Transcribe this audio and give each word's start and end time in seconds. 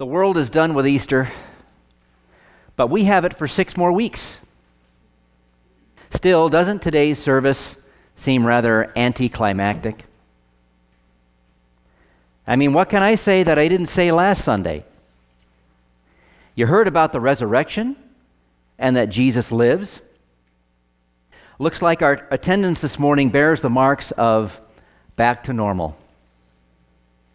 The 0.00 0.06
world 0.06 0.38
is 0.38 0.48
done 0.48 0.72
with 0.72 0.86
Easter, 0.86 1.30
but 2.74 2.86
we 2.86 3.04
have 3.04 3.26
it 3.26 3.36
for 3.36 3.46
six 3.46 3.76
more 3.76 3.92
weeks. 3.92 4.38
Still, 6.10 6.48
doesn't 6.48 6.80
today's 6.80 7.18
service 7.18 7.76
seem 8.16 8.46
rather 8.46 8.90
anticlimactic? 8.96 10.06
I 12.46 12.56
mean, 12.56 12.72
what 12.72 12.88
can 12.88 13.02
I 13.02 13.16
say 13.16 13.42
that 13.42 13.58
I 13.58 13.68
didn't 13.68 13.88
say 13.88 14.10
last 14.10 14.42
Sunday? 14.42 14.86
You 16.54 16.64
heard 16.64 16.88
about 16.88 17.12
the 17.12 17.20
resurrection 17.20 17.94
and 18.78 18.96
that 18.96 19.10
Jesus 19.10 19.52
lives. 19.52 20.00
Looks 21.58 21.82
like 21.82 22.00
our 22.00 22.26
attendance 22.30 22.80
this 22.80 22.98
morning 22.98 23.28
bears 23.28 23.60
the 23.60 23.68
marks 23.68 24.12
of 24.12 24.58
back 25.16 25.42
to 25.42 25.52
normal. 25.52 25.94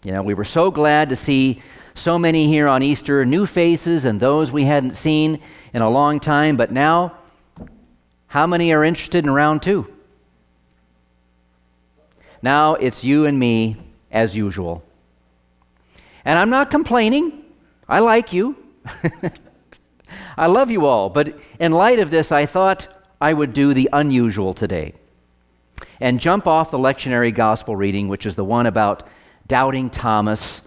You 0.04 0.14
know, 0.14 0.24
we 0.24 0.34
were 0.34 0.46
so 0.46 0.72
glad 0.72 1.10
to 1.10 1.16
see 1.16 1.62
so 1.96 2.20
many 2.20 2.48
here 2.48 2.68
on 2.68 2.84
Easter, 2.84 3.26
new 3.26 3.46
faces 3.46 4.06
and 4.06 4.20
those 4.20 4.52
we 4.52 4.66
hadn't 4.66 4.92
seen 4.92 5.42
in 5.74 5.82
a 5.82 5.90
long 5.90 6.20
time, 6.20 6.58
but 6.58 6.72
now, 6.72 7.18
how 8.28 8.46
many 8.46 8.72
are 8.74 8.84
interested 8.84 9.24
in 9.24 9.32
round 9.32 9.64
two? 9.64 9.88
Now 12.42 12.76
it's 12.76 13.04
you 13.04 13.26
and 13.26 13.40
me 13.40 13.78
as 14.12 14.36
usual. 14.36 14.84
And 16.26 16.38
I'm 16.38 16.50
not 16.50 16.70
complaining. 16.70 17.44
I 17.88 18.00
like 18.00 18.34
you. 18.34 18.56
I 20.38 20.48
love 20.48 20.70
you 20.70 20.86
all. 20.86 21.10
But 21.10 21.40
in 21.60 21.72
light 21.72 22.00
of 22.00 22.12
this, 22.12 22.32
I 22.32 22.46
thought 22.46 22.88
I 23.22 23.34
would 23.34 23.54
do 23.54 23.74
the 23.74 23.90
unusual 23.94 24.54
today 24.54 24.94
and 26.00 26.20
jump 26.20 26.46
off 26.46 26.72
the 26.72 26.78
lectionary 26.78 27.34
gospel 27.34 27.76
reading, 27.76 28.10
which 28.10 28.26
is 28.26 28.36
the 28.36 28.44
one 28.44 28.66
about 28.66 29.08
doubting 29.48 29.90
Thomas. 29.90 30.62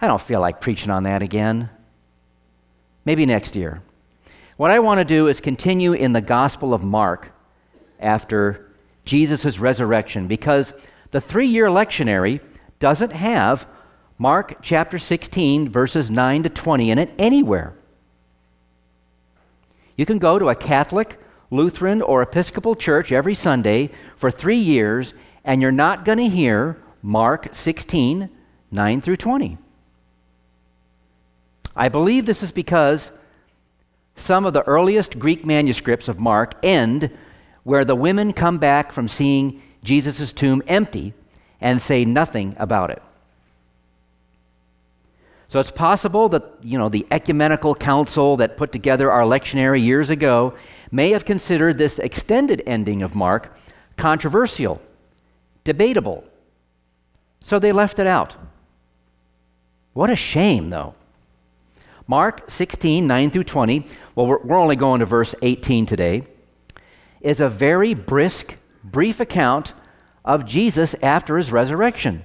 I 0.00 0.06
don't 0.06 0.20
feel 0.20 0.40
like 0.40 0.60
preaching 0.60 0.90
on 0.90 1.04
that 1.04 1.22
again. 1.22 1.70
Maybe 3.04 3.24
next 3.24 3.56
year. 3.56 3.82
What 4.56 4.70
I 4.70 4.78
want 4.78 4.98
to 4.98 5.04
do 5.04 5.28
is 5.28 5.40
continue 5.40 5.92
in 5.92 6.12
the 6.12 6.20
Gospel 6.20 6.74
of 6.74 6.82
Mark 6.82 7.32
after 8.00 8.70
Jesus' 9.04 9.58
resurrection 9.58 10.26
because 10.26 10.72
the 11.10 11.20
three 11.20 11.46
year 11.46 11.66
lectionary 11.66 12.40
doesn't 12.78 13.12
have 13.12 13.66
Mark 14.18 14.58
chapter 14.62 14.98
16, 14.98 15.68
verses 15.68 16.10
9 16.10 16.42
to 16.42 16.48
20 16.48 16.90
in 16.90 16.98
it 16.98 17.10
anywhere. 17.18 17.74
You 19.96 20.06
can 20.06 20.18
go 20.18 20.38
to 20.38 20.48
a 20.48 20.54
Catholic, 20.54 21.18
Lutheran, 21.50 22.02
or 22.02 22.22
Episcopal 22.22 22.76
church 22.76 23.12
every 23.12 23.34
Sunday 23.34 23.90
for 24.16 24.30
three 24.30 24.56
years, 24.56 25.14
and 25.44 25.62
you're 25.62 25.72
not 25.72 26.04
going 26.04 26.18
to 26.18 26.28
hear 26.28 26.82
Mark 27.02 27.48
16, 27.52 28.28
9 28.70 29.00
through 29.00 29.16
20. 29.16 29.58
I 31.76 31.88
believe 31.90 32.24
this 32.24 32.42
is 32.42 32.52
because 32.52 33.12
some 34.16 34.46
of 34.46 34.54
the 34.54 34.62
earliest 34.62 35.18
Greek 35.18 35.44
manuscripts 35.44 36.08
of 36.08 36.18
Mark 36.18 36.54
end 36.64 37.10
where 37.64 37.84
the 37.84 37.94
women 37.94 38.32
come 38.32 38.58
back 38.58 38.92
from 38.92 39.08
seeing 39.08 39.62
Jesus' 39.82 40.32
tomb 40.32 40.62
empty 40.66 41.12
and 41.60 41.80
say 41.80 42.04
nothing 42.04 42.54
about 42.58 42.90
it. 42.90 43.02
So 45.48 45.60
it's 45.60 45.70
possible 45.70 46.28
that, 46.30 46.44
you 46.62 46.78
know, 46.78 46.88
the 46.88 47.06
ecumenical 47.10 47.74
council 47.74 48.36
that 48.38 48.56
put 48.56 48.72
together 48.72 49.12
our 49.12 49.22
lectionary 49.22 49.84
years 49.84 50.10
ago 50.10 50.54
may 50.90 51.10
have 51.10 51.24
considered 51.24 51.78
this 51.78 51.98
extended 51.98 52.62
ending 52.66 53.02
of 53.02 53.14
Mark 53.14 53.56
controversial, 53.96 54.80
debatable. 55.64 56.24
So 57.40 57.58
they 57.58 57.72
left 57.72 57.98
it 57.98 58.06
out. 58.06 58.34
What 59.92 60.10
a 60.10 60.16
shame, 60.16 60.70
though. 60.70 60.94
Mark 62.08 62.50
16, 62.50 63.06
9 63.06 63.30
through 63.30 63.44
20, 63.44 63.86
well, 64.14 64.26
we're, 64.26 64.38
we're 64.38 64.58
only 64.58 64.76
going 64.76 65.00
to 65.00 65.06
verse 65.06 65.34
18 65.42 65.86
today, 65.86 66.22
is 67.20 67.40
a 67.40 67.48
very 67.48 67.94
brisk, 67.94 68.54
brief 68.84 69.18
account 69.18 69.72
of 70.24 70.46
Jesus 70.46 70.94
after 71.02 71.36
his 71.36 71.50
resurrection. 71.50 72.22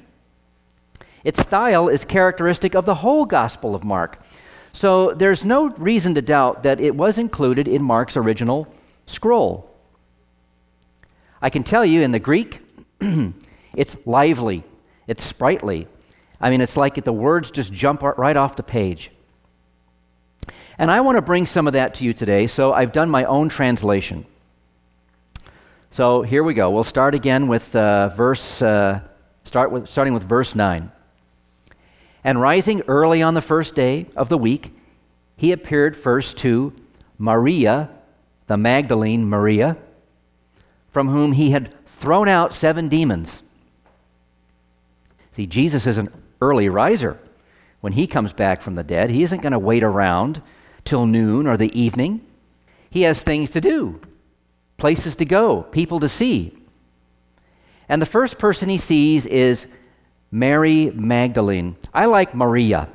Its 1.24 1.42
style 1.42 1.88
is 1.88 2.06
characteristic 2.06 2.76
of 2.76 2.86
the 2.86 2.96
whole 2.96 3.26
Gospel 3.26 3.74
of 3.74 3.84
Mark. 3.84 4.22
So 4.74 5.14
there's 5.14 5.44
no 5.44 5.70
reason 5.70 6.16
to 6.16 6.22
doubt 6.22 6.64
that 6.64 6.80
it 6.80 6.96
was 6.96 7.18
included 7.18 7.68
in 7.68 7.82
Mark's 7.82 8.18
original 8.18 8.74
scroll. 9.06 9.70
I 11.42 11.50
can 11.50 11.64
tell 11.64 11.86
you 11.86 12.02
in 12.02 12.12
the 12.12 12.20
Greek, 12.20 12.60
it's 13.76 13.96
lively, 14.06 14.64
it's 15.08 15.24
sprightly. 15.24 15.88
I 16.40 16.50
mean, 16.52 16.62
it's 16.62 16.78
like 16.78 17.04
the 17.04 17.12
words 17.12 17.50
just 17.52 17.74
jump 17.74 18.04
right 18.04 18.38
off 18.38 18.56
the 18.56 18.64
page. 18.64 19.12
And 20.82 20.90
I 20.90 21.02
want 21.02 21.16
to 21.16 21.22
bring 21.22 21.46
some 21.46 21.68
of 21.68 21.74
that 21.74 21.94
to 21.96 22.04
you 22.04 22.12
today, 22.12 22.48
so 22.48 22.74
I've 22.74 22.92
done 22.92 23.08
my 23.08 23.26
own 23.26 23.50
translation. 23.50 24.26
So 25.92 26.24
here 26.24 26.44
we 26.44 26.56
go. 26.56 26.72
We'll 26.72 26.84
start 26.84 27.14
again 27.14 27.48
with 27.48 27.76
uh, 27.76 28.10
verse, 28.10 28.64
uh, 28.64 29.02
start 29.44 29.72
with, 29.72 29.88
starting 29.88 30.16
with 30.16 30.24
verse 30.24 30.56
9. 30.56 30.92
And 32.24 32.42
rising 32.42 32.82
early 32.88 33.22
on 33.22 33.36
the 33.36 33.44
first 33.44 33.76
day 33.76 34.08
of 34.16 34.28
the 34.28 34.40
week, 34.40 34.76
he 35.38 35.52
appeared 35.52 35.96
first 35.96 36.38
to 36.40 36.74
Maria, 37.20 37.92
the 38.48 38.58
Magdalene 38.58 39.30
Maria, 39.30 39.78
from 40.92 41.10
whom 41.10 41.34
he 41.34 41.52
had 41.52 41.72
thrown 42.00 42.28
out 42.28 42.56
seven 42.56 42.90
demons. 42.90 43.44
See, 45.36 45.46
Jesus 45.46 45.86
is 45.86 46.00
an 46.00 46.10
early 46.42 46.70
riser. 46.70 47.20
When 47.82 47.94
he 47.94 48.08
comes 48.08 48.34
back 48.34 48.64
from 48.64 48.74
the 48.74 48.84
dead, 48.84 49.12
he 49.12 49.22
isn't 49.22 49.44
going 49.44 49.52
to 49.52 49.60
wait 49.60 49.84
around 49.84 50.42
till 50.86 51.06
noon 51.06 51.48
or 51.48 51.58
the 51.58 51.78
evening. 51.80 52.22
He 52.90 53.04
has 53.04 53.22
things 53.22 53.52
to 53.52 53.62
do, 53.62 54.02
places 54.78 55.16
to 55.18 55.26
go, 55.26 55.64
people 55.64 56.00
to 56.02 56.10
see. 56.10 56.58
And 57.88 58.02
the 58.02 58.06
first 58.06 58.38
person 58.38 58.70
he 58.70 58.78
sees 58.78 59.26
is 59.26 59.66
Mary 60.32 60.92
Magdalene. 60.94 61.76
I 61.94 62.06
like 62.06 62.34
Maria. 62.34 62.90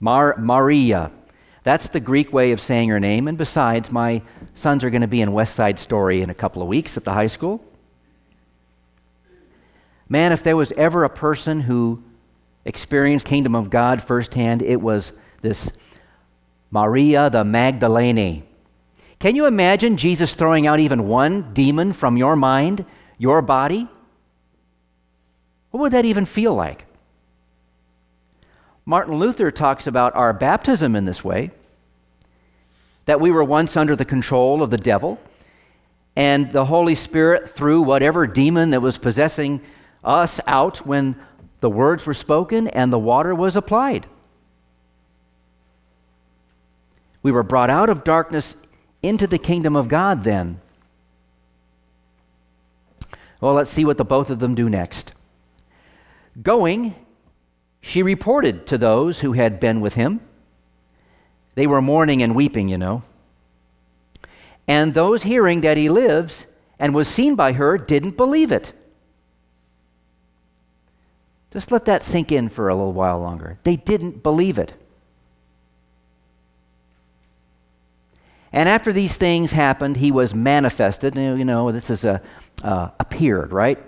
Mar- 0.00 0.36
Maria. 0.38 1.10
That's 1.62 1.88
the 1.88 2.00
Greek 2.00 2.32
way 2.32 2.52
of 2.52 2.60
saying 2.60 2.90
her 2.90 3.00
name. 3.00 3.26
And 3.28 3.38
besides, 3.38 3.90
my 3.90 4.20
sons 4.52 4.84
are 4.84 4.90
going 4.90 5.00
to 5.00 5.06
be 5.08 5.22
in 5.22 5.32
West 5.32 5.54
Side 5.54 5.78
Story 5.78 6.20
in 6.20 6.28
a 6.28 6.34
couple 6.34 6.60
of 6.60 6.68
weeks 6.68 6.98
at 6.98 7.04
the 7.04 7.12
high 7.12 7.26
school. 7.26 7.64
Man, 10.08 10.32
if 10.32 10.42
there 10.42 10.56
was 10.56 10.72
ever 10.72 11.04
a 11.04 11.10
person 11.10 11.60
who 11.60 12.02
experienced 12.66 13.24
kingdom 13.24 13.54
of 13.54 13.70
God 13.70 14.02
firsthand, 14.02 14.60
it 14.60 14.80
was 14.80 15.12
this 15.40 15.70
Maria 16.74 17.30
the 17.30 17.44
Magdalene. 17.44 18.42
Can 19.20 19.36
you 19.36 19.46
imagine 19.46 19.96
Jesus 19.96 20.34
throwing 20.34 20.66
out 20.66 20.80
even 20.80 21.06
one 21.06 21.54
demon 21.54 21.92
from 21.92 22.16
your 22.16 22.34
mind, 22.34 22.84
your 23.16 23.42
body? 23.42 23.88
What 25.70 25.80
would 25.80 25.92
that 25.92 26.04
even 26.04 26.26
feel 26.26 26.52
like? 26.52 26.84
Martin 28.84 29.20
Luther 29.20 29.52
talks 29.52 29.86
about 29.86 30.16
our 30.16 30.32
baptism 30.32 30.96
in 30.96 31.04
this 31.04 31.22
way 31.22 31.52
that 33.04 33.20
we 33.20 33.30
were 33.30 33.44
once 33.44 33.76
under 33.76 33.94
the 33.94 34.04
control 34.04 34.60
of 34.60 34.70
the 34.70 34.76
devil, 34.76 35.20
and 36.16 36.50
the 36.50 36.64
Holy 36.64 36.96
Spirit 36.96 37.54
threw 37.54 37.82
whatever 37.82 38.26
demon 38.26 38.70
that 38.70 38.82
was 38.82 38.98
possessing 38.98 39.60
us 40.02 40.40
out 40.48 40.84
when 40.84 41.14
the 41.60 41.70
words 41.70 42.04
were 42.04 42.14
spoken 42.14 42.66
and 42.66 42.92
the 42.92 42.98
water 42.98 43.32
was 43.32 43.54
applied. 43.54 44.08
We 47.24 47.32
were 47.32 47.42
brought 47.42 47.70
out 47.70 47.88
of 47.88 48.04
darkness 48.04 48.54
into 49.02 49.26
the 49.26 49.38
kingdom 49.38 49.74
of 49.74 49.88
God 49.88 50.22
then. 50.22 50.60
Well, 53.40 53.54
let's 53.54 53.70
see 53.70 53.84
what 53.84 53.96
the 53.96 54.04
both 54.04 54.28
of 54.30 54.38
them 54.38 54.54
do 54.54 54.68
next. 54.68 55.12
Going, 56.42 56.94
she 57.80 58.02
reported 58.02 58.66
to 58.66 58.78
those 58.78 59.20
who 59.20 59.32
had 59.32 59.58
been 59.58 59.80
with 59.80 59.94
him. 59.94 60.20
They 61.54 61.66
were 61.66 61.80
mourning 61.80 62.22
and 62.22 62.34
weeping, 62.34 62.68
you 62.68 62.76
know. 62.76 63.02
And 64.68 64.92
those 64.92 65.22
hearing 65.22 65.62
that 65.62 65.78
he 65.78 65.88
lives 65.88 66.46
and 66.78 66.94
was 66.94 67.08
seen 67.08 67.36
by 67.36 67.52
her 67.52 67.78
didn't 67.78 68.18
believe 68.18 68.52
it. 68.52 68.72
Just 71.52 71.72
let 71.72 71.86
that 71.86 72.02
sink 72.02 72.32
in 72.32 72.50
for 72.50 72.68
a 72.68 72.74
little 72.74 72.92
while 72.92 73.20
longer. 73.20 73.58
They 73.64 73.76
didn't 73.76 74.22
believe 74.22 74.58
it. 74.58 74.74
And 78.54 78.70
after 78.70 78.90
these 78.90 79.16
things 79.16 79.52
happened, 79.52 79.98
he 79.98 80.10
was 80.10 80.34
manifested. 80.34 81.14
You 81.16 81.44
know, 81.44 81.72
this 81.72 81.90
is 81.90 82.04
a 82.04 82.22
uh, 82.62 82.88
appeared, 82.98 83.52
right? 83.52 83.78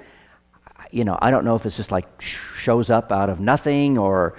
you 0.91 1.05
know, 1.05 1.19
I 1.21 1.31
don't 1.31 1.45
know 1.45 1.57
if 1.57 1.67
it's 1.67 1.77
just 1.77 1.91
like 1.91 2.07
shows 2.21 2.91
up 2.91 3.13
out 3.13 3.29
of 3.29 3.41
nothing 3.41 3.99
or, 3.99 4.39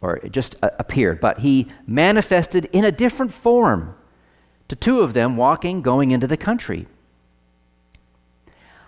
or 0.00 0.16
it 0.16 0.32
just 0.32 0.56
appeared, 0.62 1.20
but 1.20 1.38
he 1.38 1.68
manifested 1.86 2.66
in 2.66 2.84
a 2.84 2.92
different 2.92 3.32
form 3.32 3.94
to 4.68 4.76
two 4.76 5.00
of 5.00 5.12
them 5.12 5.36
walking, 5.36 5.82
going 5.82 6.10
into 6.10 6.26
the 6.26 6.36
country. 6.36 6.86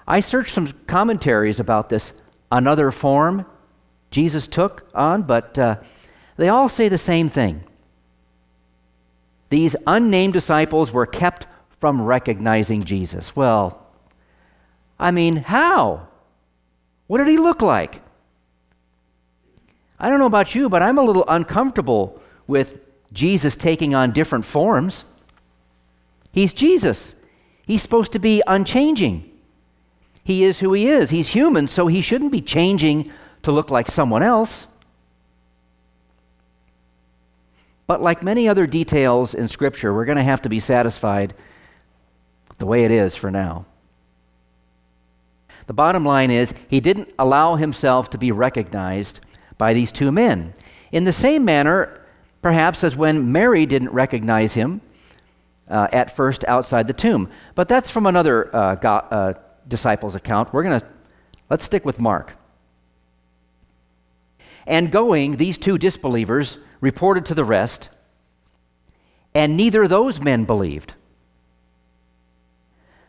I 0.06 0.20
searched 0.20 0.55
some 0.55 0.72
commentaries 0.87 1.58
about 1.58 1.88
this 1.88 2.12
another 2.52 2.90
form 2.90 3.46
Jesus 4.10 4.46
took 4.46 4.88
on, 4.94 5.22
but 5.22 5.58
uh, 5.58 5.76
they 6.37 6.49
all 6.49 6.69
say 6.69 6.88
the 6.88 6.99
same 6.99 7.28
thing. 7.28 7.64
These 9.50 9.76
unnamed 9.87 10.32
disciples 10.32 10.93
were 10.93 11.06
kept 11.06 11.46
from 11.81 12.02
recognizing 12.02 12.85
Jesus. 12.85 13.37
Well, 13.37 13.87
I 14.99 15.11
mean, 15.11 15.37
how? 15.37 16.08
What 17.06 17.19
did 17.19 17.29
he 17.29 17.37
look 17.37 17.62
like? 17.62 18.00
I 19.99 20.11
don't 20.11 20.19
know 20.19 20.26
about 20.26 20.55
you, 20.55 20.69
but 20.69 20.82
I'm 20.82 20.99
a 20.99 21.02
little 21.02 21.25
uncomfortable 21.29 22.20
with 22.46 22.79
Jesus 23.12 23.56
taking 23.56 23.94
on 23.94 24.12
different 24.12 24.44
forms. 24.44 25.05
He's 26.32 26.52
Jesus. 26.52 27.14
He's 27.67 27.82
supposed 27.82 28.12
to 28.12 28.19
be 28.19 28.43
unchanging. 28.46 29.31
He 30.25 30.43
is 30.43 30.58
who 30.61 30.73
he 30.73 30.88
is. 30.88 31.11
He's 31.11 31.29
human, 31.29 31.69
so 31.69 31.87
he 31.87 32.00
shouldn't 32.00 32.32
be 32.32 32.41
changing 32.41 33.12
to 33.43 33.52
look 33.52 33.70
like 33.70 33.91
someone 33.91 34.23
else. 34.23 34.67
But 37.86 38.00
like 38.00 38.22
many 38.22 38.48
other 38.48 38.66
details 38.66 39.34
in 39.34 39.48
Scripture, 39.48 39.92
we're 39.92 40.04
going 40.06 40.19
to 40.19 40.25
have 40.25 40.42
to 40.42 40.48
be 40.48 40.60
satisfied 40.60 41.34
the 42.58 42.66
way 42.66 42.84
it 42.84 42.90
is 42.90 43.14
for 43.14 43.31
now. 43.31 43.66
The 45.66 45.72
bottom 45.72 46.04
line 46.04 46.31
is, 46.31 46.52
he 46.69 46.81
didn't 46.81 47.12
allow 47.19 47.56
himself 47.56 48.10
to 48.10 48.19
be 48.19 48.32
recognized 48.32 49.20
by 49.58 49.75
these 49.75 49.92
two 49.92 50.12
men. 50.12 50.54
In 50.92 51.04
the 51.04 51.12
same 51.12 51.44
manner, 51.44 52.00
perhaps, 52.42 52.84
as 52.84 52.96
when 52.96 53.32
Mary 53.32 53.66
didn't 53.66 53.90
recognize 53.90 54.52
him 54.52 54.81
uh, 55.69 55.88
at 55.92 56.14
first 56.14 56.44
outside 56.46 56.86
the 56.86 56.92
tomb. 56.92 57.31
But 57.54 57.69
that's 57.69 57.90
from 57.90 58.06
another 58.06 58.54
uh, 58.54 58.75
go- 58.76 58.88
uh, 58.90 59.34
disciple's 59.69 60.14
account. 60.14 60.52
We're 60.52 60.62
going 60.62 60.81
to, 60.81 60.86
let's 61.48 61.64
stick 61.64 61.84
with 61.84 61.98
Mark. 61.98 62.34
And 64.66 64.90
going, 64.90 65.37
these 65.37 65.58
two 65.58 65.78
disbelievers 65.78 66.58
reported 66.81 67.26
to 67.26 67.34
the 67.34 67.44
rest, 67.44 67.88
and 69.34 69.56
neither 69.56 69.88
those 69.88 70.20
men 70.20 70.44
believed. 70.44 70.94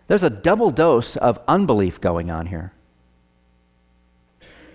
There's 0.08 0.24
a 0.24 0.30
double 0.30 0.72
dose 0.72 1.16
of 1.16 1.40
unbelief 1.48 2.00
going 2.00 2.30
on 2.30 2.48
here. 2.48 2.72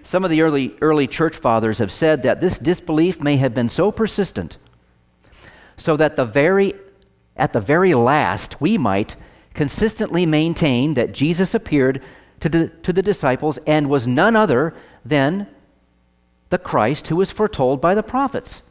Some 0.02 0.24
of 0.24 0.30
the 0.30 0.42
early, 0.42 0.74
early 0.80 1.06
church 1.06 1.36
fathers 1.36 1.78
have 1.78 1.92
said 1.92 2.24
that 2.24 2.40
this 2.40 2.58
disbelief 2.58 3.20
may 3.20 3.36
have 3.36 3.54
been 3.54 3.68
so 3.68 3.92
persistent 3.92 4.56
so 5.76 5.96
that 5.96 6.16
the 6.16 6.24
very, 6.24 6.74
at 7.36 7.52
the 7.52 7.60
very 7.60 7.94
last 7.94 8.60
we 8.60 8.76
might 8.76 9.16
consistently 9.54 10.26
maintain 10.26 10.94
that 10.94 11.12
Jesus 11.12 11.54
appeared 11.54 12.02
to 12.40 12.48
the, 12.48 12.68
to 12.82 12.92
the 12.92 13.02
disciples 13.02 13.58
and 13.66 13.88
was 13.88 14.06
none 14.06 14.36
other 14.36 14.74
than 15.04 15.46
the 16.50 16.58
Christ 16.58 17.08
who 17.08 17.16
was 17.16 17.30
foretold 17.30 17.80
by 17.80 17.94
the 17.94 18.02
prophets. 18.02 18.62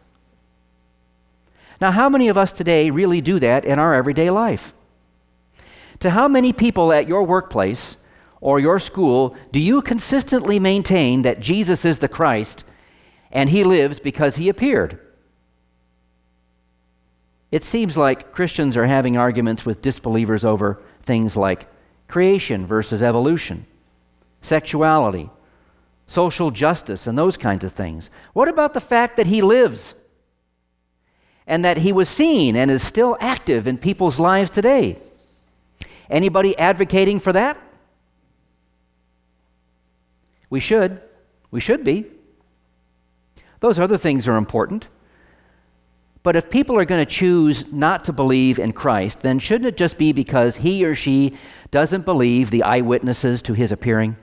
Now, 1.81 1.91
how 1.91 2.09
many 2.09 2.27
of 2.27 2.37
us 2.37 2.51
today 2.51 2.89
really 2.89 3.21
do 3.21 3.39
that 3.39 3.65
in 3.65 3.79
our 3.79 3.93
everyday 3.93 4.29
life? 4.29 4.73
To 6.01 6.09
how 6.09 6.27
many 6.27 6.53
people 6.53 6.91
at 6.91 7.07
your 7.07 7.23
workplace 7.23 7.95
or 8.41 8.59
your 8.59 8.79
school 8.79 9.35
do 9.51 9.59
you 9.59 9.81
consistently 9.81 10.59
maintain 10.59 11.23
that 11.23 11.39
Jesus 11.39 11.85
is 11.85 11.99
the 11.99 12.07
Christ 12.07 12.63
and 13.31 13.49
he 13.49 13.63
lives 13.63 13.99
because 13.99 14.35
he 14.35 14.49
appeared? 14.49 14.99
It 17.51 17.63
seems 17.63 17.97
like 17.97 18.31
Christians 18.31 18.77
are 18.77 18.85
having 18.85 19.17
arguments 19.17 19.65
with 19.65 19.81
disbelievers 19.81 20.45
over 20.45 20.81
things 21.03 21.35
like 21.35 21.67
creation 22.07 22.65
versus 22.65 23.01
evolution, 23.01 23.65
sexuality, 24.41 25.29
social 26.09 26.49
justice, 26.49 27.05
and 27.05 27.15
those 27.15 27.37
kinds 27.37 27.63
of 27.63 27.71
things. 27.71 28.09
What 28.33 28.47
about 28.47 28.73
the 28.73 28.81
fact 28.81 29.17
that 29.17 29.27
he 29.27 29.43
lives? 29.43 29.93
And 31.45 31.63
that 31.63 31.77
he 31.77 31.91
was 31.91 32.09
seen 32.09 32.55
and 32.55 32.71
is 32.71 32.81
still 32.81 33.15
active 33.19 33.67
in 33.67 33.77
people's 33.77 34.17
lives 34.17 34.49
today. 34.49 34.97
Anybody 36.09 36.57
advocating 36.57 37.19
for 37.19 37.31
that? 37.33 37.57
We 40.49 40.59
should. 40.59 40.99
We 41.51 41.59
should 41.59 41.83
be. 41.83 42.05
Those 43.59 43.77
other 43.77 43.97
things 43.97 44.27
are 44.27 44.37
important. 44.37 44.87
But 46.23 46.35
if 46.35 46.49
people 46.49 46.75
are 46.77 46.85
going 46.85 47.05
to 47.05 47.11
choose 47.11 47.65
not 47.71 48.05
to 48.05 48.13
believe 48.13 48.57
in 48.57 48.73
Christ, 48.73 49.19
then 49.19 49.37
shouldn't 49.37 49.67
it 49.67 49.77
just 49.77 49.97
be 49.99 50.11
because 50.11 50.55
he 50.55 50.83
or 50.85 50.95
she 50.95 51.37
doesn't 51.69 52.03
believe 52.03 52.49
the 52.49 52.63
eyewitnesses 52.63 53.43
to 53.43 53.53
his 53.53 53.71
appearing? 53.71 54.15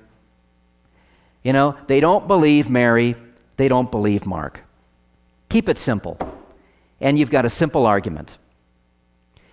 You 1.46 1.52
know, 1.52 1.76
they 1.86 2.00
don't 2.00 2.26
believe 2.26 2.68
Mary, 2.68 3.14
they 3.56 3.68
don't 3.68 3.88
believe 3.88 4.26
Mark. 4.26 4.62
Keep 5.48 5.68
it 5.68 5.78
simple. 5.78 6.18
And 7.00 7.16
you've 7.16 7.30
got 7.30 7.44
a 7.44 7.50
simple 7.50 7.86
argument. 7.86 8.36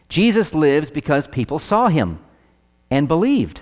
Jesus 0.10 0.56
lives 0.56 0.90
because 0.90 1.28
people 1.28 1.60
saw 1.60 1.90
him 1.90 2.18
and 2.90 3.08
believed. 3.08 3.62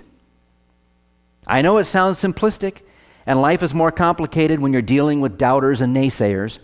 I 1.46 1.60
know 1.60 1.76
it 1.76 1.84
sounds 1.84 2.22
simplistic, 2.22 2.78
and 3.26 3.42
life 3.42 3.62
is 3.62 3.74
more 3.74 3.92
complicated 3.92 4.60
when 4.60 4.72
you're 4.72 4.80
dealing 4.80 5.20
with 5.20 5.36
doubters 5.36 5.82
and 5.82 5.94
naysayers. 5.94 6.58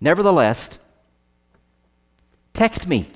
Nevertheless, 0.00 0.78
text 2.54 2.86
me. 2.86 3.10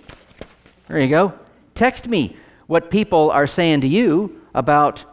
There 0.89 0.99
you 0.99 1.09
go. 1.09 1.33
Text 1.77 2.09
me 2.09 2.37
what 2.67 2.91
people 2.91 3.31
are 3.31 3.47
saying 3.47 3.83
to 3.83 3.87
you 3.87 4.41
about 4.53 5.05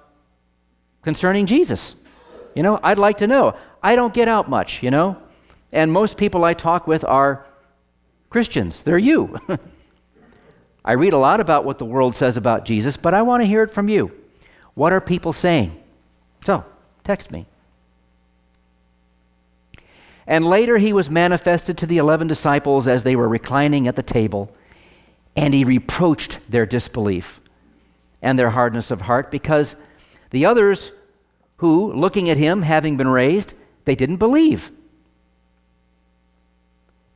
concerning 1.03 1.45
Jesus. 1.45 1.93
You 2.55 2.63
know, 2.63 2.79
I'd 2.83 2.97
like 2.97 3.19
to 3.19 3.27
know. 3.27 3.55
I 3.81 3.95
don't 3.95 4.13
get 4.13 4.27
out 4.27 4.49
much, 4.49 4.83
you 4.83 4.91
know, 4.91 5.17
and 5.71 5.91
most 5.91 6.17
people 6.17 6.43
I 6.43 6.53
talk 6.53 6.87
with 6.87 7.03
are 7.03 7.45
Christians. 8.29 8.83
They're 8.83 8.97
you. 8.97 9.37
I 10.85 10.93
read 10.93 11.13
a 11.13 11.17
lot 11.17 11.39
about 11.39 11.65
what 11.65 11.77
the 11.77 11.85
world 11.85 12.15
says 12.15 12.37
about 12.37 12.65
Jesus, 12.65 12.97
but 12.97 13.13
I 13.13 13.21
want 13.21 13.41
to 13.41 13.47
hear 13.47 13.63
it 13.63 13.71
from 13.71 13.89
you. 13.89 14.11
What 14.73 14.93
are 14.93 15.01
people 15.01 15.33
saying? 15.33 15.81
So, 16.45 16.63
text 17.03 17.31
me. 17.31 17.45
And 20.25 20.45
later 20.45 20.77
he 20.77 20.93
was 20.93 21.09
manifested 21.09 21.77
to 21.79 21.85
the 21.85 21.97
eleven 21.97 22.27
disciples 22.27 22.87
as 22.87 23.03
they 23.03 23.15
were 23.15 23.27
reclining 23.27 23.87
at 23.87 23.95
the 23.95 24.03
table, 24.03 24.51
and 25.35 25.53
he 25.53 25.63
reproached 25.63 26.39
their 26.47 26.65
disbelief 26.65 27.41
and 28.21 28.37
their 28.37 28.49
hardness 28.49 28.91
of 28.91 29.01
heart 29.01 29.31
because 29.31 29.75
the 30.29 30.45
others 30.45 30.91
who, 31.59 31.94
looking 31.94 32.29
at 32.29 32.38
him, 32.38 32.61
having 32.61 32.97
been 32.97 33.07
raised, 33.07 33.53
they 33.85 33.95
didn't 33.95 34.17
believe. 34.17 34.71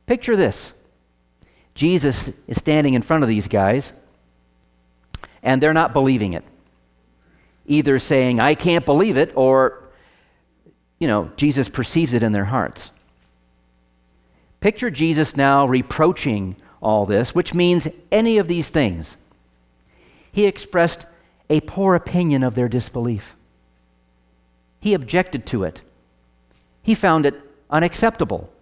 Picture 0.06 0.36
this 0.36 0.72
Jesus 1.74 2.30
is 2.46 2.58
standing 2.58 2.94
in 2.94 3.02
front 3.02 3.22
of 3.22 3.28
these 3.28 3.48
guys, 3.48 3.92
and 5.42 5.62
they're 5.62 5.72
not 5.72 5.92
believing 5.92 6.34
it. 6.34 6.44
Either 7.66 7.98
saying, 7.98 8.38
I 8.38 8.54
can't 8.54 8.84
believe 8.84 9.16
it, 9.16 9.32
or, 9.34 9.82
you 10.98 11.08
know, 11.08 11.30
Jesus 11.36 11.70
perceives 11.70 12.12
it 12.12 12.22
in 12.22 12.32
their 12.32 12.44
hearts. 12.44 12.90
Picture 14.60 14.90
Jesus 14.90 15.36
now 15.36 15.66
reproaching 15.66 16.56
all 16.82 17.06
this, 17.06 17.34
which 17.34 17.54
means 17.54 17.88
any 18.12 18.36
of 18.36 18.46
these 18.46 18.68
things. 18.68 19.16
He 20.32 20.44
expressed 20.44 21.06
a 21.48 21.60
poor 21.62 21.94
opinion 21.94 22.42
of 22.42 22.54
their 22.54 22.68
disbelief. 22.68 23.34
He 24.84 24.92
objected 24.92 25.46
to 25.46 25.64
it. 25.64 25.80
He 26.82 26.94
found 26.94 27.24
it 27.24 27.40
unacceptable. 27.70 28.52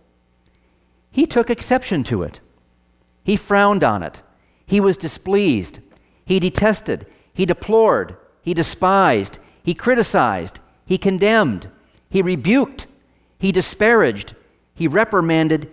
He 1.11 1.26
took 1.26 1.50
exception 1.50 2.05
to 2.05 2.23
it. 2.23 2.38
He 3.25 3.35
frowned 3.35 3.83
on 3.83 4.05
it. 4.05 4.21
He 4.64 4.79
was 4.79 4.97
displeased. 4.97 5.81
He 6.25 6.38
detested. 6.38 7.07
He 7.35 7.45
deplored. 7.45 8.14
He 8.41 8.55
despised. 8.55 9.41
He 9.64 9.75
criticized. 9.75 10.61
He 10.87 10.97
condemned. 10.97 11.69
He 12.09 12.23
rebuked. 12.23 12.87
He 13.41 13.50
disparaged. 13.50 14.37
He 14.76 14.87
reprimanded. 14.87 15.69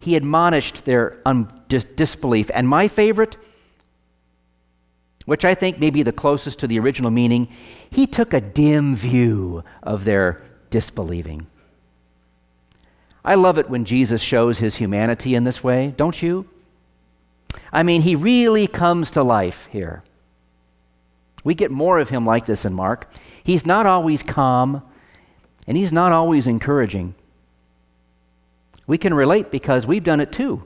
He 0.00 0.16
admonished 0.16 0.84
their 0.84 1.18
un- 1.24 1.48
dis- 1.68 1.86
disbelief. 1.94 2.50
And 2.52 2.68
my 2.68 2.88
favorite, 2.88 3.36
which 5.26 5.44
I 5.44 5.54
think 5.54 5.78
may 5.78 5.90
be 5.90 6.02
the 6.02 6.12
closest 6.12 6.58
to 6.60 6.66
the 6.66 6.78
original 6.78 7.10
meaning, 7.10 7.48
he 7.90 8.06
took 8.06 8.32
a 8.32 8.40
dim 8.40 8.96
view 8.96 9.62
of 9.82 10.04
their 10.04 10.42
disbelieving. 10.70 11.46
I 13.24 13.36
love 13.36 13.58
it 13.58 13.70
when 13.70 13.84
Jesus 13.84 14.20
shows 14.20 14.58
his 14.58 14.74
humanity 14.74 15.34
in 15.34 15.44
this 15.44 15.62
way, 15.62 15.94
don't 15.96 16.20
you? 16.20 16.48
I 17.72 17.82
mean, 17.82 18.02
he 18.02 18.16
really 18.16 18.66
comes 18.66 19.12
to 19.12 19.22
life 19.22 19.68
here. 19.70 20.02
We 21.44 21.54
get 21.54 21.70
more 21.70 21.98
of 21.98 22.08
him 22.08 22.26
like 22.26 22.46
this 22.46 22.64
in 22.64 22.72
Mark. 22.72 23.08
He's 23.44 23.66
not 23.66 23.86
always 23.86 24.22
calm, 24.22 24.82
and 25.66 25.76
he's 25.76 25.92
not 25.92 26.12
always 26.12 26.46
encouraging. 26.46 27.14
We 28.86 28.98
can 28.98 29.14
relate 29.14 29.50
because 29.50 29.86
we've 29.86 30.04
done 30.04 30.20
it 30.20 30.32
too. 30.32 30.64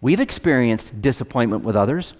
We've 0.00 0.20
experienced 0.20 1.00
disappointment 1.00 1.64
with 1.64 1.76
others 1.76 2.14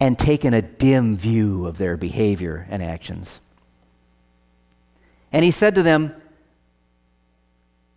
and 0.00 0.18
taken 0.18 0.54
a 0.54 0.62
dim 0.62 1.16
view 1.16 1.66
of 1.66 1.78
their 1.78 1.96
behavior 1.96 2.66
and 2.70 2.82
actions. 2.82 3.40
And 5.32 5.44
he 5.44 5.50
said 5.50 5.74
to 5.74 5.82
them, 5.82 6.14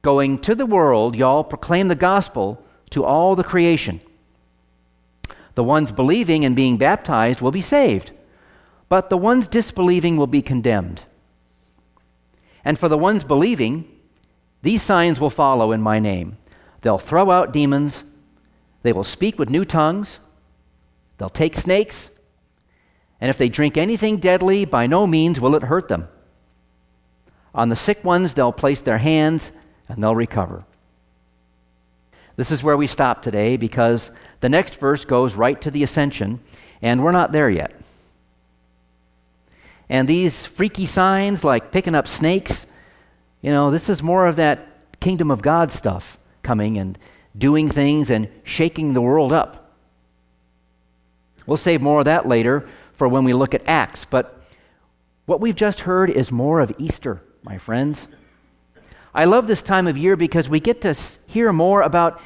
going 0.02 0.40
to 0.40 0.56
the 0.56 0.66
world, 0.66 1.16
y'all 1.16 1.44
proclaim 1.44 1.88
the 1.88 1.96
gospel 1.96 2.64
to 2.90 3.04
all 3.04 3.36
the 3.36 3.44
creation. 3.44 4.02
The 5.56 5.64
ones 5.64 5.92
believing 5.92 6.44
and 6.46 6.56
being 6.56 6.78
baptized 6.78 7.42
will 7.42 7.52
be 7.52 7.62
saved, 7.62 8.12
but 8.90 9.10
the 9.10 9.18
ones 9.18 9.48
disbelieving 9.48 10.18
will 10.18 10.28
be 10.28 10.42
condemned. 10.42 11.02
And 12.66 12.80
for 12.80 12.90
the 12.90 12.98
ones 12.98 13.24
believing, 13.24 13.88
these 14.62 14.82
signs 14.82 15.20
will 15.20 15.30
follow 15.30 15.72
in 15.72 15.82
my 15.82 16.00
name. 16.00 16.38
They'll 16.82 16.98
throw 16.98 17.32
out 17.32 17.54
demons, 17.54 18.04
they 18.84 18.94
will 18.94 19.04
speak 19.04 19.38
with 19.38 19.50
new 19.50 19.66
tongues, 19.66 20.20
they'll 21.22 21.30
take 21.30 21.56
snakes, 21.56 22.10
and 23.20 23.30
if 23.30 23.38
they 23.38 23.48
drink 23.48 23.78
anything 23.78 24.18
deadly, 24.18 24.66
by 24.66 24.88
no 24.88 25.06
means 25.06 25.40
will 25.40 25.54
it 25.54 25.62
hurt 25.62 25.88
them. 25.88 26.08
On 27.54 27.70
the 27.70 27.76
sick 27.76 28.04
ones, 28.04 28.34
they'll 28.34 28.52
place 28.52 28.82
their 28.82 28.98
hands 28.98 29.52
and 29.88 30.04
they'll 30.04 30.16
recover. 30.16 30.66
This 32.38 32.50
is 32.50 32.64
where 32.64 32.76
we 32.76 32.88
stop 32.88 33.22
today 33.22 33.56
because 33.56 34.10
the 34.40 34.50
next 34.50 34.78
verse 34.78 35.06
goes 35.06 35.36
right 35.36 35.62
to 35.62 35.70
the 35.70 35.84
ascension, 35.84 36.40
and 36.82 37.04
we're 37.04 37.12
not 37.12 37.32
there 37.32 37.52
yet. 37.52 37.72
And 39.90 40.08
these 40.08 40.48
freaky 40.48 40.88
signs 40.88 41.44
like 41.44 41.72
picking 41.72 41.94
up 41.94 42.08
snakes, 42.08 42.66
you 43.44 43.52
know, 43.52 43.70
this 43.70 43.90
is 43.90 44.02
more 44.02 44.26
of 44.26 44.38
that 44.38 45.00
kingdom 45.00 45.30
of 45.30 45.44
God 45.44 45.72
stuff 45.72 46.18
coming 46.42 46.80
and 46.80 46.98
doing 47.38 47.70
things 47.70 48.10
and 48.10 48.28
shaking 48.44 48.96
the 48.96 49.02
world 49.02 49.32
up. 49.32 49.61
We'll 51.46 51.58
save 51.58 51.82
more 51.82 52.00
of 52.00 52.06
that 52.06 52.28
later 52.28 52.68
for 52.94 53.08
when 53.08 53.24
we 53.24 53.34
look 53.34 53.54
at 53.54 53.68
Acts, 53.68 54.06
but 54.06 54.42
what 55.26 55.40
we've 55.40 55.56
just 55.56 55.82
heard 55.82 56.10
is 56.10 56.32
more 56.32 56.60
of 56.60 56.74
Easter, 56.78 57.22
my 57.44 57.58
friends. 57.58 58.08
I 59.14 59.26
love 59.26 59.48
this 59.48 59.62
time 59.62 59.88
of 59.88 59.98
year 59.98 60.16
because 60.16 60.50
we 60.50 60.60
get 60.60 60.82
to 60.82 60.96
hear 61.26 61.52
more 61.52 61.82
about 61.82 62.22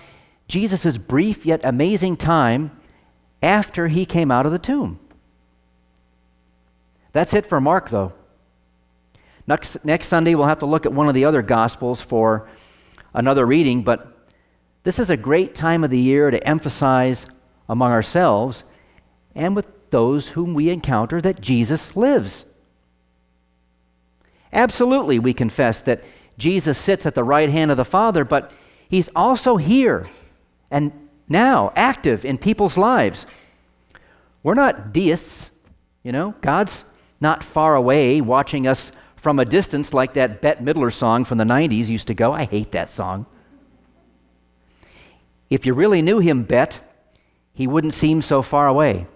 Jesus' 0.48 0.98
brief 0.98 1.46
yet 1.46 1.62
amazing 1.64 2.18
time 2.18 2.72
after 3.42 3.88
he 3.88 4.06
came 4.06 4.32
out 4.32 4.46
of 4.46 4.52
the 4.52 4.60
tomb. 4.60 5.00
That's 7.12 7.34
it 7.34 7.46
for 7.46 7.62
Mark, 7.62 7.90
though. 7.90 8.14
Next, 9.48 9.78
next 9.86 10.08
Sunday, 10.08 10.36
we'll 10.36 10.48
have 10.48 10.60
to 10.60 10.66
look 10.66 10.86
at 10.86 10.94
one 10.94 11.08
of 11.08 11.14
the 11.14 11.26
other 11.26 11.42
Gospels 11.42 12.02
for 12.02 12.50
another 13.14 13.46
reading, 13.46 13.84
but 13.84 14.30
this 14.84 15.00
is 15.00 15.10
a 15.10 15.18
great 15.18 15.56
time 15.56 15.84
of 15.84 15.90
the 15.90 16.00
year 16.00 16.30
to 16.30 16.48
emphasize 16.48 17.26
among 17.70 17.92
ourselves 17.92 18.64
and 19.36 19.56
with 19.56 19.68
those 19.92 20.30
whom 20.30 20.54
we 20.54 20.70
encounter 20.70 21.22
that 21.22 21.42
Jesus 21.42 21.96
lives. 21.96 22.46
Absolutely, 24.52 25.20
we 25.20 25.34
confess 25.34 25.82
that 25.82 26.04
Jesus 26.38 26.78
sits 26.78 27.06
at 27.06 27.16
the 27.16 27.24
right 27.24 27.50
hand 27.50 27.72
of 27.72 27.78
the 27.78 27.86
Father, 27.86 28.24
but 28.24 28.52
he's 28.88 29.10
also 29.16 29.58
here 29.58 30.10
and 30.72 30.92
now 31.28 31.72
active 31.76 32.26
in 32.26 32.38
people's 32.38 32.78
lives. 32.78 33.26
We're 34.44 34.54
not 34.54 34.94
deists, 34.94 35.52
you 36.04 36.12
know. 36.12 36.36
God's 36.42 36.86
not 37.20 37.44
far 37.44 37.76
away 37.76 38.22
watching 38.22 38.68
us 38.68 38.92
from 39.16 39.40
a 39.40 39.46
distance 39.46 39.94
like 39.94 40.14
that 40.14 40.42
Bette 40.42 40.64
Midler 40.64 40.94
song 40.94 41.26
from 41.26 41.38
the 41.38 41.44
90s 41.44 41.88
used 41.88 42.08
to 42.08 42.14
go. 42.14 42.32
I 42.32 42.46
hate 42.46 42.72
that 42.74 42.90
song. 42.90 43.26
If 45.50 45.66
you 45.66 45.74
really 45.74 46.02
knew 46.02 46.20
him, 46.20 46.44
Bette, 46.44 46.78
he 47.54 47.68
wouldn't 47.68 47.94
seem 47.94 48.22
so 48.22 48.42
far 48.42 48.68
away. 48.68 49.08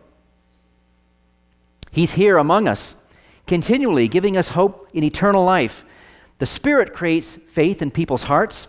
He's 1.92 2.14
here 2.14 2.38
among 2.38 2.68
us, 2.68 2.96
continually 3.48 4.08
giving 4.08 4.38
us 4.38 4.50
hope 4.50 4.90
in 4.94 5.04
eternal 5.04 5.44
life 5.44 5.86
the 6.40 6.46
Spirit 6.46 6.94
creates 6.94 7.38
faith 7.52 7.82
in 7.82 7.92
people's 7.92 8.24
hearts, 8.24 8.68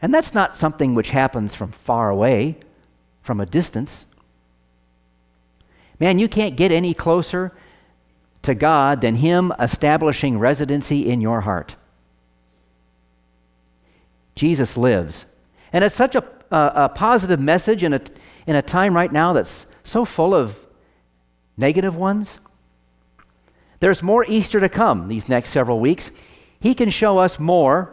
and 0.00 0.14
that's 0.14 0.34
not 0.34 0.54
something 0.54 0.94
which 0.94 1.10
happens 1.10 1.54
from 1.54 1.72
far 1.72 2.10
away, 2.10 2.58
from 3.22 3.40
a 3.40 3.46
distance. 3.46 4.04
Man, 5.98 6.18
you 6.18 6.28
can't 6.28 6.56
get 6.56 6.70
any 6.70 6.92
closer 6.92 7.52
to 8.42 8.54
God 8.54 9.00
than 9.00 9.16
Him 9.16 9.52
establishing 9.58 10.38
residency 10.38 11.08
in 11.08 11.22
your 11.22 11.40
heart. 11.40 11.74
Jesus 14.34 14.76
lives. 14.76 15.24
And 15.72 15.82
it's 15.82 15.94
such 15.94 16.14
a, 16.14 16.24
a, 16.50 16.72
a, 16.74 16.88
positive 16.90 17.40
message 17.40 17.82
in 17.82 17.94
a, 17.94 18.00
in 18.46 18.56
a 18.56 18.62
time 18.62 18.94
right 18.94 19.10
now 19.10 19.32
that's 19.32 19.64
so 19.84 20.04
full 20.04 20.34
of 20.34 20.58
negative 21.56 21.96
ones. 21.96 22.38
There's 23.80 24.02
more 24.02 24.24
Easter 24.26 24.60
to 24.60 24.68
come 24.68 25.08
these 25.08 25.28
next 25.28 25.50
several 25.50 25.80
weeks. 25.80 26.10
He 26.60 26.74
can 26.74 26.90
show 26.90 27.18
us 27.18 27.38
more 27.38 27.92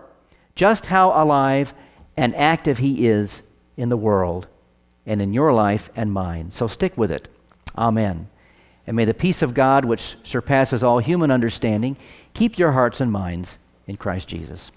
just 0.56 0.86
how 0.86 1.10
alive 1.10 1.74
and 2.16 2.36
active 2.36 2.78
He 2.78 3.08
is 3.08 3.42
in 3.78 3.90
the 3.90 3.98
world 3.98 4.48
and 5.06 5.22
in 5.22 5.34
your 5.34 5.52
life 5.54 5.90
and 5.96 6.12
mine. 6.12 6.52
So 6.52 6.68
stick 6.68 6.98
with 6.98 7.12
it. 7.12 7.28
Amen. 7.78 8.30
And 8.86 8.96
may 8.96 9.06
the 9.06 9.14
peace 9.14 9.42
of 9.42 9.54
God, 9.54 9.86
which 9.86 10.16
surpasses 10.24 10.84
all 10.84 11.00
human 11.00 11.32
understanding, 11.32 11.98
keep 12.34 12.58
your 12.58 12.72
hearts 12.72 13.02
and 13.02 13.12
minds 13.12 13.58
in 13.88 13.98
Christ 13.98 14.28
Jesus. 14.28 14.70